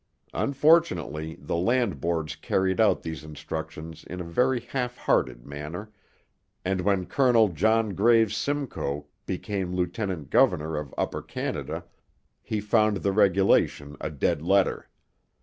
Unfortunately, 0.33 1.37
the 1.39 1.55
land 1.57 2.01
boards 2.01 2.35
carried 2.35 2.79
out 2.79 3.03
these 3.03 3.23
instructions 3.23 4.03
in 4.03 4.19
a 4.19 4.23
very 4.23 4.59
half 4.59 4.97
hearted 4.97 5.45
manner, 5.45 5.91
and 6.65 6.81
when 6.81 7.05
Colonel 7.05 7.49
John 7.49 7.93
Graves 7.93 8.35
Simcoe 8.35 9.05
became 9.27 9.75
lieutenant 9.75 10.31
governor 10.31 10.75
of 10.75 10.91
Upper 10.97 11.21
Canada, 11.21 11.85
he 12.41 12.59
found 12.59 12.97
the 12.97 13.11
regulation 13.11 13.95
a 14.01 14.09
dead 14.09 14.41
letter. 14.41 14.89